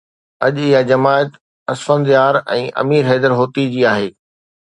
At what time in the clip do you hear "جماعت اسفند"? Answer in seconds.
0.89-2.05